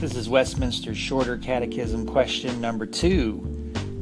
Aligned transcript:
This 0.00 0.16
is 0.16 0.30
Westminster 0.30 0.94
Shorter 0.94 1.36
Catechism 1.36 2.06
question 2.06 2.58
number 2.58 2.86
two. 2.86 3.34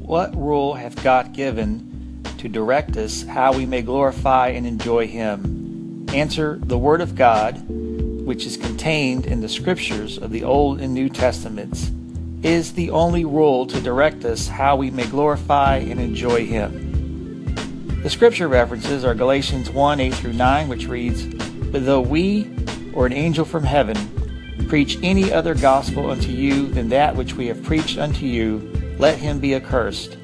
What 0.00 0.34
rule 0.34 0.74
hath 0.74 1.00
God 1.04 1.32
given 1.32 2.20
to 2.38 2.48
direct 2.48 2.96
us 2.96 3.22
how 3.22 3.52
we 3.52 3.64
may 3.64 3.80
glorify 3.80 4.48
and 4.48 4.66
enjoy 4.66 5.06
Him? 5.06 6.04
Answer 6.12 6.58
The 6.60 6.76
Word 6.76 7.00
of 7.00 7.14
God, 7.14 7.64
which 7.68 8.44
is 8.44 8.56
contained 8.56 9.26
in 9.26 9.40
the 9.40 9.48
Scriptures 9.48 10.18
of 10.18 10.32
the 10.32 10.42
Old 10.42 10.80
and 10.80 10.92
New 10.92 11.08
Testaments, 11.08 11.92
is 12.42 12.72
the 12.72 12.90
only 12.90 13.24
rule 13.24 13.64
to 13.68 13.80
direct 13.80 14.24
us 14.24 14.48
how 14.48 14.74
we 14.74 14.90
may 14.90 15.06
glorify 15.06 15.76
and 15.76 16.00
enjoy 16.00 16.44
Him. 16.44 17.54
The 18.02 18.10
Scripture 18.10 18.48
references 18.48 19.04
are 19.04 19.14
Galatians 19.14 19.70
1 19.70 20.00
8 20.00 20.14
through 20.14 20.32
9, 20.32 20.68
which 20.68 20.88
reads, 20.88 21.24
But 21.24 21.86
though 21.86 22.00
we 22.00 22.50
or 22.94 23.06
an 23.06 23.12
angel 23.12 23.44
from 23.44 23.62
heaven 23.62 24.13
preach 24.68 24.98
any 25.02 25.32
other 25.32 25.54
gospel 25.54 26.10
unto 26.10 26.30
you 26.30 26.68
than 26.68 26.88
that 26.88 27.16
which 27.16 27.34
we 27.34 27.46
have 27.46 27.62
preached 27.62 27.98
unto 27.98 28.26
you, 28.26 28.58
let 28.98 29.18
him 29.18 29.40
be 29.40 29.54
accursed. 29.54 30.16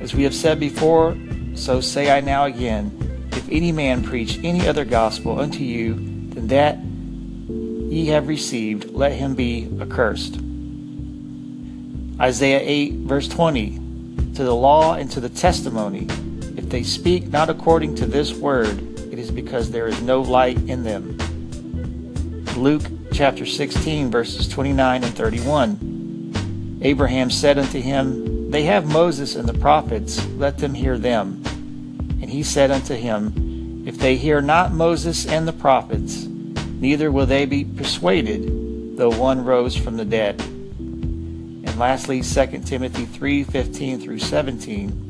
As 0.00 0.14
we 0.14 0.22
have 0.24 0.34
said 0.34 0.58
before, 0.58 1.16
so 1.54 1.80
say 1.80 2.10
I 2.10 2.20
now 2.20 2.44
again, 2.44 3.28
if 3.32 3.48
any 3.50 3.72
man 3.72 4.02
preach 4.02 4.38
any 4.42 4.66
other 4.66 4.84
gospel 4.84 5.38
unto 5.38 5.62
you 5.62 5.94
than 5.94 6.48
that 6.48 6.78
ye 6.78 8.06
have 8.06 8.28
received, 8.28 8.90
let 8.90 9.12
him 9.12 9.34
be 9.34 9.68
accursed. 9.80 10.38
Isaiah 12.20 12.60
8, 12.62 12.92
verse 13.00 13.28
20 13.28 13.78
To 14.34 14.44
the 14.44 14.54
law 14.54 14.94
and 14.94 15.10
to 15.10 15.20
the 15.20 15.28
testimony, 15.28 16.06
if 16.56 16.68
they 16.68 16.82
speak 16.82 17.28
not 17.28 17.50
according 17.50 17.94
to 17.96 18.06
this 18.06 18.32
word, 18.32 18.78
it 19.12 19.18
is 19.18 19.30
because 19.30 19.70
there 19.70 19.86
is 19.86 20.00
no 20.02 20.20
light 20.20 20.58
in 20.68 20.84
them. 20.84 21.16
Luke 22.56 22.84
chapter 23.12 23.44
16, 23.44 24.10
verses 24.10 24.48
29 24.48 25.04
and 25.04 25.14
31. 25.14 26.78
Abraham 26.82 27.30
said 27.30 27.58
unto 27.58 27.80
him, 27.80 28.50
They 28.50 28.62
have 28.64 28.86
Moses 28.86 29.36
and 29.36 29.48
the 29.48 29.58
prophets, 29.58 30.24
let 30.36 30.58
them 30.58 30.74
hear 30.74 30.98
them. 30.98 31.42
And 32.20 32.30
he 32.30 32.42
said 32.42 32.70
unto 32.70 32.94
him, 32.94 33.84
If 33.86 33.98
they 33.98 34.16
hear 34.16 34.40
not 34.40 34.72
Moses 34.72 35.26
and 35.26 35.46
the 35.46 35.52
prophets, 35.52 36.24
neither 36.24 37.10
will 37.10 37.26
they 37.26 37.46
be 37.46 37.64
persuaded, 37.64 38.96
though 38.96 39.10
one 39.10 39.44
rose 39.44 39.76
from 39.76 39.96
the 39.96 40.04
dead. 40.04 40.40
And 40.40 41.78
lastly, 41.78 42.22
2 42.22 42.46
Timothy 42.64 43.04
3 43.04 43.44
15 43.44 44.00
through 44.00 44.18
17 44.20 45.09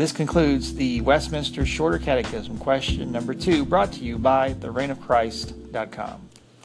This 0.00 0.12
concludes 0.12 0.72
the 0.72 1.02
Westminster 1.02 1.66
Shorter 1.66 1.98
Catechism 1.98 2.56
question 2.56 3.12
number 3.12 3.34
two, 3.34 3.66
brought 3.66 3.92
to 3.92 4.00
you 4.02 4.16
by 4.16 4.54
thereignofchrist.com. 4.54 6.22